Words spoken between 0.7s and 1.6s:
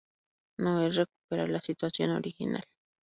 es recuperar